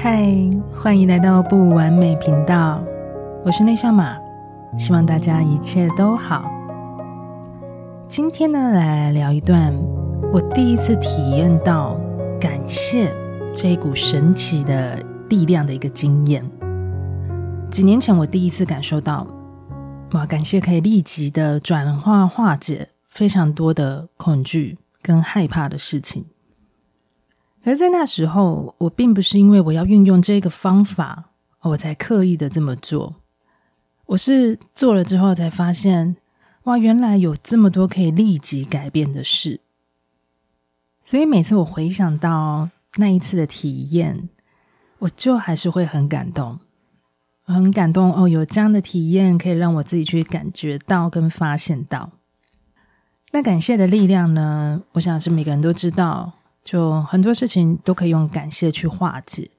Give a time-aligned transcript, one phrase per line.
[0.00, 0.24] 嗨，
[0.72, 2.80] 欢迎来到不完美频道，
[3.44, 4.16] 我是内向马，
[4.78, 6.44] 希望大家一切都好。
[8.06, 9.72] 今天呢，来聊一段
[10.30, 11.98] 我第一次体验到
[12.38, 13.14] 感谢
[13.54, 16.44] 这一股神奇的力量的一个经验。
[17.70, 19.26] 几年前，我第一次感受到，
[20.12, 26.26] 哇，感谢可以立即的转化化解非常多的恐惧跟害怕的事情。
[27.64, 31.30] 可是在那时候，我并不是因为我要运用这个方法，
[31.62, 33.14] 我才刻意的这么做。
[34.04, 36.16] 我是做了之后才发现，
[36.64, 39.62] 哇，原来有这么多可以立即改变的事。
[41.08, 44.28] 所以每次我回想到那一次的体验，
[44.98, 46.60] 我就还是会很感动，
[47.44, 48.28] 很感动哦。
[48.28, 52.10] 有这样的体验，可以让我自己去感觉到跟发现到。
[53.32, 54.82] 那感谢的力量呢？
[54.92, 56.34] 我想是每个人都知道。
[56.62, 59.50] 就很多事情都可以用感谢去化解。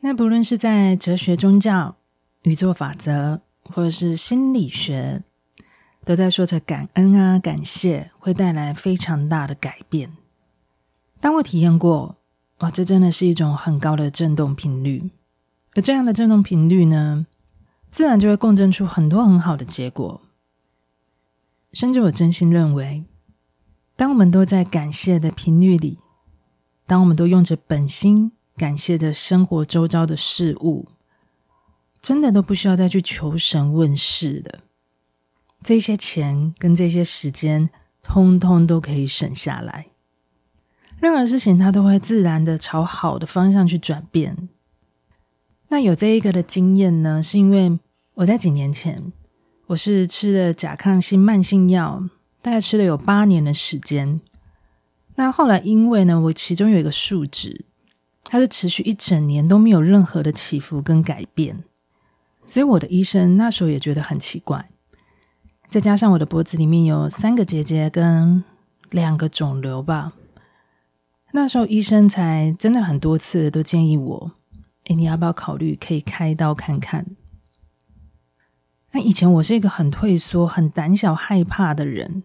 [0.00, 1.94] 那不论是在哲学、宗教、
[2.42, 5.22] 宇宙法则，或者是心理学，
[6.10, 10.10] 都在说着感恩啊、感谢会带来非常大的改变。
[11.20, 12.16] 当我体验过，
[12.58, 15.08] 哇，这真的是一种很高的振动频率。
[15.76, 17.28] 而这样的振动频率呢，
[17.92, 20.20] 自然就会共振出很多很好的结果。
[21.72, 23.04] 甚至我真心认为。
[23.94, 25.98] 当我们都在感谢的频率里，
[26.88, 30.88] 当我们都用着本心感谢着生活周遭的事物，
[32.02, 34.58] 真的都不需要再去求神问事的，
[35.62, 37.70] 这些钱跟这些时间，
[38.02, 39.86] 通通都可以省下来。
[40.98, 44.48] 任何事情它都会自然的朝好的方向去转变。
[45.68, 47.78] 那有这一个的经验呢，是因为
[48.14, 49.12] 我在几年前，
[49.66, 52.08] 我是吃了甲亢性慢性药。
[52.42, 54.18] 大概吃了有八年的时间，
[55.16, 57.66] 那后来因为呢，我其中有一个数值，
[58.24, 61.62] 它是持续一整年都没有任何的起伏跟改变，
[62.46, 64.70] 所以我的医生那时候也觉得很奇怪。
[65.70, 68.42] 再加上我的脖子里面有三个结节跟
[68.90, 70.12] 两个肿瘤吧，
[71.30, 74.32] 那时候医生才真的很多次都建议我，
[74.86, 77.06] 哎，你要不要考虑可以开刀看看？
[78.90, 82.24] 那以前我是一个很退缩、很胆小、害怕的人。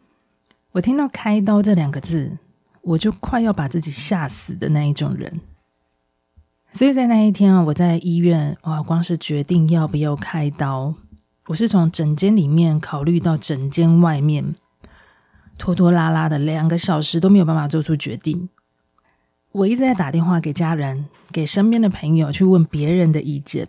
[0.72, 2.40] 我听到“开刀”这两个字，
[2.82, 5.40] 我就快要把自己吓死的那一种人。
[6.74, 10.96] 所以在那一天啊，我在医院，哇，光是决定要不要开刀，
[11.48, 14.56] 我是从诊间里面考虑到整间外面，
[15.60, 18.50] 拖拖拉拉的两个小时都没有办法做出决定。
[19.52, 23.68] 我一直在打电话给家人，给身边的朋友去问别人的意见，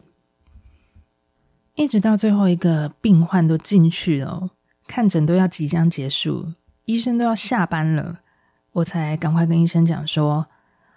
[1.74, 4.48] 一直到最后一个病患都进去了，
[4.86, 6.54] 看诊都要即将结束。
[6.86, 8.20] 医生都要下班了，
[8.72, 10.46] 我才赶快跟医生讲说：“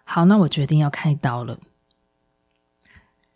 [0.06, 1.60] 好，那我决定要开刀了。”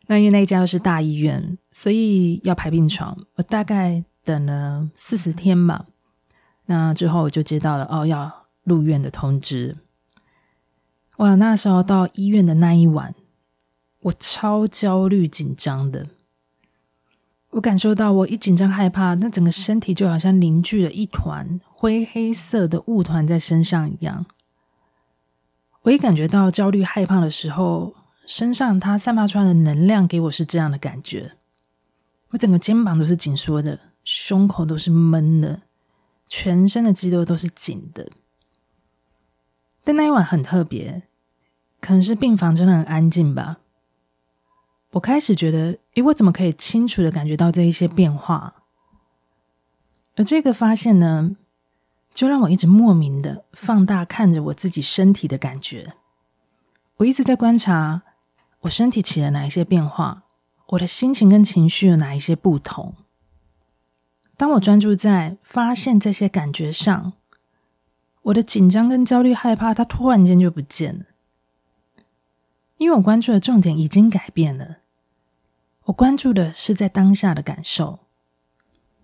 [0.07, 3.17] 那因为那一家又是大医院，所以要排病床。
[3.35, 5.85] 我大概等了四十天吧。
[6.65, 9.77] 那之后我就接到了哦要入院的通知。
[11.17, 13.13] 哇，那时候到医院的那一晚，
[14.01, 16.07] 我超焦虑紧张的。
[17.51, 24.25] 我感受到，我一紧张害怕，那整个身体就好像凝聚了一团灰黑色的雾团在身上一样。
[25.83, 27.93] 我一感觉到焦虑害怕的时候，
[28.25, 31.33] 身上它散发出来的能量给我是这样的感觉。
[32.29, 35.61] 我整个肩膀都是紧缩的，胸口都是闷的，
[36.27, 38.09] 全身的肌肉都是紧的。
[39.83, 41.03] 但那一晚很特别，
[41.81, 43.59] 可能是病房真的很安静吧。
[44.91, 48.55] 我开始觉得，诶，我怎么可以清楚的感觉到这一些变化？
[50.15, 51.35] 而这个发现呢，
[52.13, 55.93] 就让我一直莫名的放大看着我自己身体的感觉。
[56.97, 58.03] 我一直在观察
[58.63, 60.23] 我身体起了哪一些变化，
[60.69, 62.95] 我的心情跟情绪有哪一些不同。
[64.35, 67.13] 当我专注在发现这些感觉上，
[68.23, 71.05] 我的紧张跟焦虑、害怕，它突然间就不见了，
[72.77, 74.77] 因为我关注的重点已经改变了。
[75.85, 77.99] 我关注的是在当下的感受，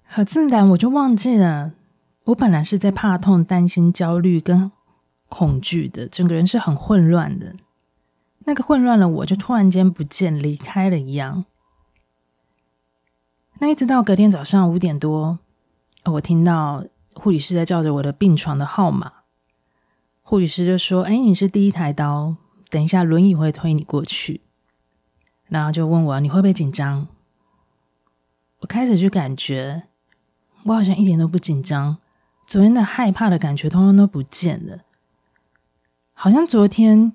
[0.04, 1.74] 很自然我就忘记了，
[2.26, 4.72] 我本来是在怕痛、担心、焦虑跟
[5.28, 7.56] 恐惧的，整个人是很混乱的。
[8.46, 11.46] 那个混乱了，我就突然间不见，离开了一样。
[13.60, 15.40] 那一直到隔天早上五点多，
[16.06, 19.12] 我听到护理师在叫着我的病床的号码，
[20.22, 22.38] 护理师就说：“哎，你是第一台刀，
[22.70, 24.42] 等一下轮椅会推你过去。”
[25.48, 27.08] 然后就问我：“你会不会紧张？”
[28.62, 29.84] 我开始就感觉，
[30.64, 31.98] 我好像一点都不紧张，
[32.48, 34.80] 昨天的害怕的感觉通通都不见了，
[36.14, 37.14] 好像昨天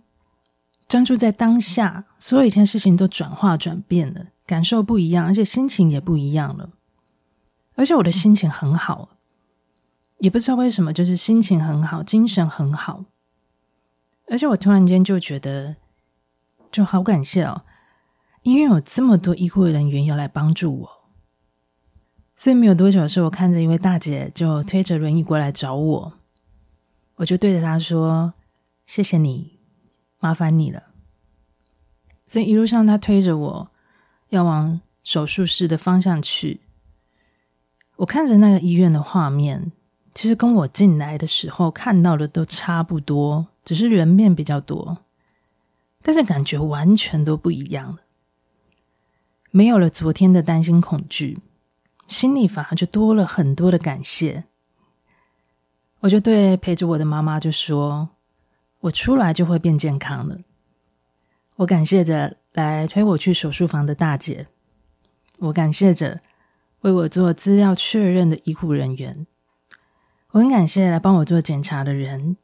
[0.94, 6.70] 专注在当下，所有以前事情都转化转变了，感受不一样，而且心情也不一样了，
[7.74, 9.08] 而且我的心情很好，
[10.18, 13.06] 也不知道为什么，就是心情很好，精神很好，
[14.28, 15.74] 而且我突然间就觉得，
[16.70, 17.62] 就好感谢哦，
[18.44, 20.90] 因为有这么多医护人员要来帮助我。
[22.36, 26.12] 所以没有多久的时候，我看着一位大姐就推着轮椅过来找我，
[27.16, 28.34] 我就对着她说
[28.86, 29.53] ：“谢谢你，
[30.24, 30.84] 麻烦你了。”
[32.26, 33.70] 所以一路上他推着我
[34.30, 36.62] 要往手术室的方向去。
[37.96, 39.70] 我看着那个医院的画面，
[40.14, 44.96] 其实跟我进来的时候看到的都差不多，只是人面比较多，
[46.00, 47.98] 但是感觉完全都不一样了，
[49.50, 51.38] 没有了昨天的担心恐惧。
[52.06, 54.44] 心里反而就多了很多的感谢，
[56.00, 58.08] 我就对陪着我的妈妈就说
[58.84, 60.38] ：“我出来就会变健康了。”
[61.56, 64.48] 我感谢着来推我去手术房的大姐，
[65.38, 66.20] 我感谢着
[66.80, 69.26] 为我做资料确认的医护人员，
[70.32, 72.36] 我很感谢来帮我做检查的人，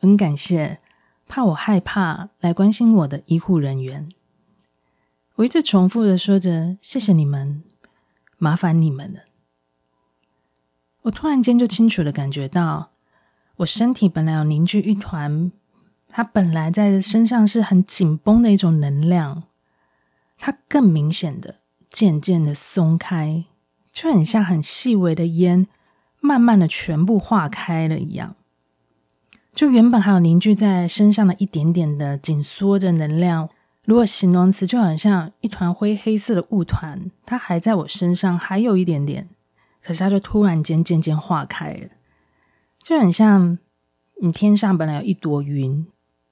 [0.00, 0.80] 我很感谢
[1.28, 4.08] 怕我害怕来关心我的医护人员。
[5.36, 7.62] 我一直重复的说着：“谢谢你们。”
[8.38, 9.20] 麻烦你们了。
[11.02, 12.92] 我突然间就清楚的感觉到，
[13.56, 15.50] 我身体本来有凝聚一团，
[16.08, 19.44] 它本来在身上是很紧绷的一种能量，
[20.36, 21.56] 它更明显的、
[21.88, 23.44] 渐渐的松开，
[23.90, 25.66] 就很像很细微的烟，
[26.20, 28.36] 慢慢的全部化开了一样。
[29.54, 33.48] 就原本还有凝聚在身上的一点点的紧缩着能量。
[33.86, 39.28] 如果形容词就好像一团灰黑色的雾团，它还在我身上，还有一点点，
[39.82, 41.88] 可是它就突然间渐渐化开了，
[42.86, 43.58] 就很像
[44.22, 45.88] 你天上本来有一朵云，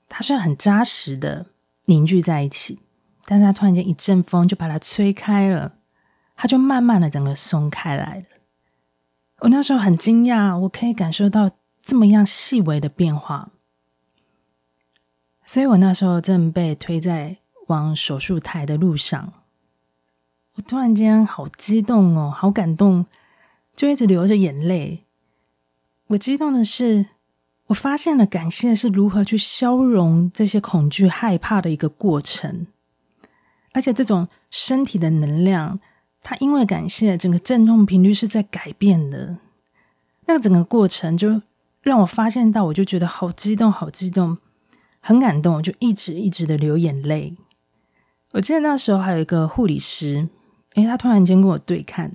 [0.09, 1.47] 它是很扎实的
[1.87, 2.79] 凝聚在一起，
[3.25, 5.75] 但是它突然间一阵风就把它吹开了，
[6.37, 8.27] 它就慢慢的整个松开来了。
[9.41, 11.51] 我那时候很惊讶，我可以感受到
[11.83, 13.51] 这么样细微的变化，
[15.45, 17.39] 所以我那时候正被推在。
[17.69, 19.33] 往手术台的路上，
[20.57, 23.07] 我突然间好激动哦，好感动，
[23.75, 25.04] 就一直流着眼泪。
[26.09, 27.07] 我激动的是，
[27.69, 32.67] 我发现了感谢是如何去消融这些恐惧、害怕的一个过程，
[33.73, 35.81] 而且这种身体的能量，
[36.23, 39.39] 它因为感谢，整个振动频率是在改变的。
[40.27, 41.41] 那个整个过程就
[41.81, 44.37] 让我发现到，我就觉得好激动，好激动，
[45.01, 47.35] 很感动，我就一直一直的流眼泪。
[48.33, 50.29] 我记得那时候还有一个护理师，
[50.75, 52.13] 诶，他突然间跟我对看，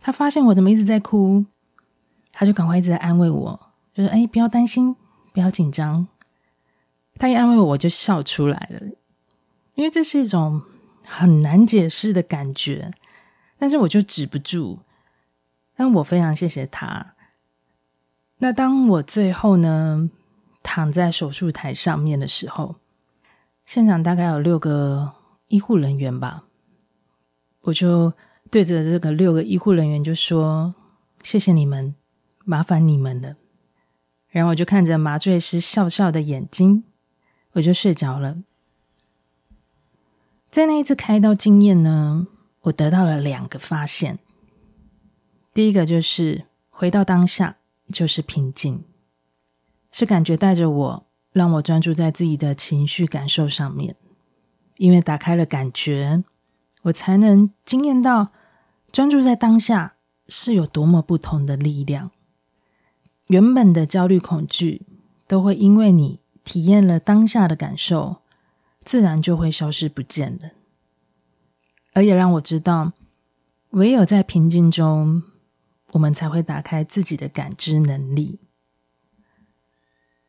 [0.00, 1.44] 他发现我怎么一直在哭，
[2.32, 3.60] 他就赶快一直在安慰我，
[3.94, 4.96] 就说：“诶，不要担心，
[5.32, 6.08] 不要紧张。”
[7.18, 8.80] 他一安慰我，我就笑出来了，
[9.74, 10.62] 因为这是一种
[11.06, 12.90] 很难解释的感觉，
[13.58, 14.80] 但是我就止不住。
[15.76, 17.14] 但我非常谢谢他。
[18.38, 20.10] 那当我最后呢，
[20.62, 22.76] 躺在手术台上面的时候，
[23.66, 25.14] 现场大概有六个。
[25.48, 26.44] 医护人员吧，
[27.60, 28.10] 我就
[28.50, 30.74] 对着这个六个医护人员就说
[31.22, 31.94] ：“谢谢你们，
[32.44, 33.36] 麻烦你们了。”
[34.28, 36.84] 然后我就看着麻醉师笑笑的眼睛，
[37.52, 38.38] 我就睡着了。
[40.50, 42.26] 在那一次开刀经验呢，
[42.62, 44.18] 我得到了两个发现。
[45.52, 47.56] 第一个就是回到当下
[47.92, 48.84] 就是平静，
[49.90, 53.96] 是感觉带着我，让我专注在自己的情绪感受上面。
[54.78, 56.24] 因为打开了感觉，
[56.82, 58.32] 我才能经验到
[58.90, 59.94] 专注在当下
[60.26, 62.10] 是有多么不同的力量。
[63.32, 64.82] 原本的焦虑、恐惧
[65.26, 68.18] 都会因为你体验了当下的感受，
[68.84, 70.50] 自然就会消失不见了。
[71.94, 72.92] 而也让我知道，
[73.70, 75.22] 唯有在平静中，
[75.92, 78.38] 我们才会打开自己的感知能力。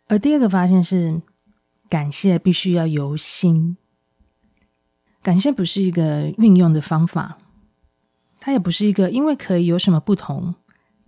[0.07, 1.21] 而第二个发现是，
[1.89, 3.75] 感谢必须要由心。
[5.21, 7.37] 感谢不是一个运用的方法，
[8.39, 10.55] 它也不是一个因为可以有什么不同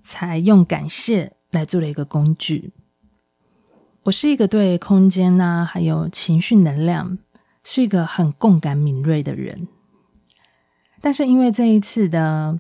[0.03, 2.71] 才用感谢来做了一个工具。
[4.03, 7.17] 我是一个对空间啊，还有情绪能量
[7.63, 9.67] 是一个很共感敏锐的人，
[11.01, 12.59] 但是因为这一次的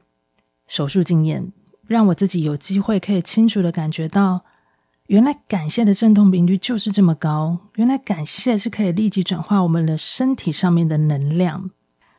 [0.67, 1.53] 手术经验，
[1.85, 4.43] 让我自己有机会可以清楚的感觉到
[5.05, 11.69] 原来感谢的振动频率就是这么高，原来感谢是可以立即转化我们的身体上面的能量，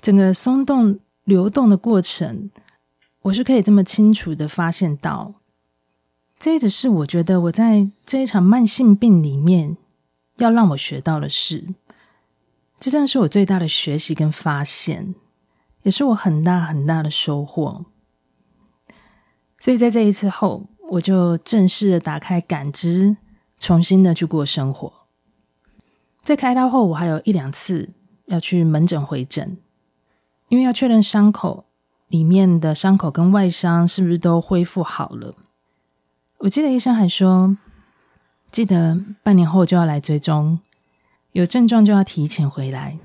[0.01, 2.49] 整个松动流动的过程，
[3.23, 5.33] 我是可以这么清楚的发现到。
[6.39, 9.77] 这一直是我觉得我在这一场慢性病里面
[10.37, 11.75] 要让我学到的事，
[12.79, 15.15] 这算是我最大的学习跟发现，
[15.83, 17.87] 也是我很大很大的收获。
[19.59, 23.17] 所以在这一次后，我就正式的打开感知，
[23.59, 24.93] 重新的去过生活。
[26.23, 27.89] 在开刀后，我还有一两次
[28.27, 29.57] 要去门诊回诊，
[30.49, 31.65] 因为要确认伤口
[32.09, 35.35] 里面的伤口跟外伤是不是都恢复好了。
[36.39, 37.57] 我记得医生还说，
[38.53, 40.61] 记得半年后就要来追踪，
[41.33, 42.99] 有症状就要提前回来。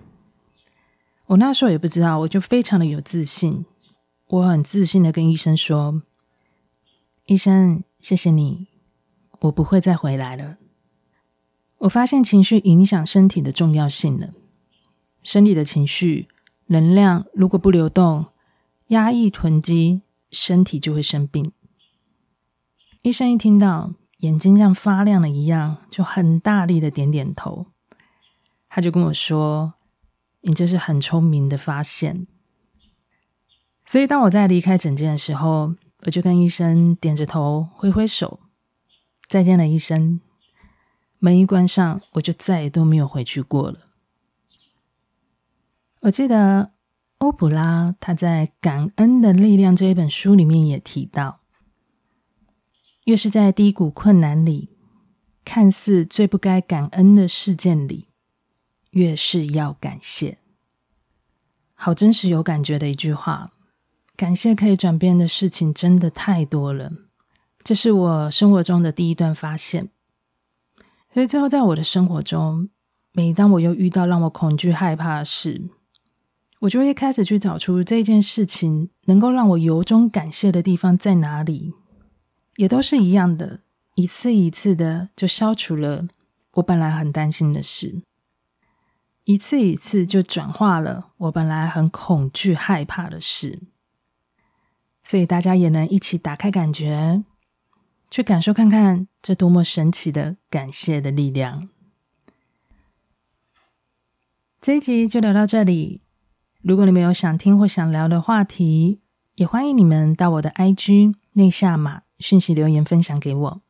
[1.28, 3.66] 我那时候也不知道，我就非常的有自信，
[4.28, 6.02] 我很自信的跟医生说
[7.26, 8.68] ：“医生，谢谢你，
[9.40, 10.58] 我不会再回来了。”
[11.80, 14.34] 我发现情绪影响身体的重要性了，
[15.24, 16.28] 身体的情绪
[16.68, 18.26] 能量如果不流动，
[18.88, 21.54] 压抑囤积，身体就会生病。
[23.02, 27.66] 医生一听到，眼睛像发亮了一样，就很大力的点点头。
[28.70, 29.74] 他就跟我说
[30.42, 32.28] ：“你这是很聪明的发现。”
[33.88, 38.40] 所以当我在离开诊间的时候，我就跟医生点着头，挥挥手，
[39.28, 40.22] 再见了，医生。
[41.18, 43.80] 门一关上，我就再也都没有回去过了。
[46.02, 46.72] 我记得
[47.18, 51.41] 欧普拉他在《感恩的力量》这一本书里面也提到。
[53.12, 54.70] 越是在低谷困难里，
[55.44, 58.08] 看似最不该感恩的事件里，
[58.92, 60.38] 越是要感谢。
[61.74, 63.52] 好真实有感觉的一句话，
[64.16, 66.90] 感谢可以转变的事情真的太多了。
[67.66, 69.90] 这是我生活中的第一段发现。
[71.14, 72.70] 所以最后，在我的生活中，
[73.12, 75.70] 每当我又遇到让我恐惧害怕的事，
[76.60, 81.74] 我就会开始去找出这件事情能够让我由衷感谢的地方在哪里。
[82.62, 83.62] 也都是一样的，
[83.96, 86.08] 一次一次的就消除了
[86.52, 88.04] 我本来很担心的事，
[89.24, 93.64] 一次一次就转化了我本来很恐惧害怕的事。
[95.04, 97.24] 所以大家也能一起打开感觉，
[98.12, 101.68] 去感受看看这多么神奇的感谢的力量。
[104.62, 106.02] 这一集就聊到这里，
[106.62, 109.00] 如果你们有想听或想聊的话题，
[109.34, 112.04] 也欢迎你们到我的 IG 内下马。
[112.22, 113.62] 讯息留言分享给我。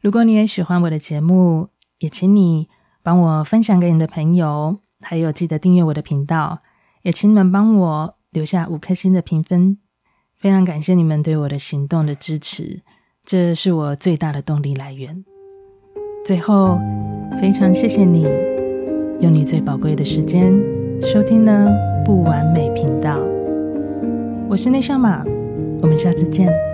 [0.00, 2.68] 如果你也喜欢我的节目，也请你
[3.02, 6.60] 帮我分享给你的朋友，还有记得订阅我的频道。
[7.02, 9.76] 也请你们帮我留下五颗星的评分，
[10.34, 12.80] 非常感谢你们对我的行动的支持，
[13.26, 15.24] 这是我最大的动力来源。
[16.24, 16.78] 最后，
[17.38, 18.22] 非常谢谢你
[19.20, 20.54] 用你最宝贵的时间
[21.02, 21.68] 收听呢
[22.04, 23.18] 不完美频道。
[24.48, 25.22] 我是内向马，
[25.82, 26.73] 我们下次见。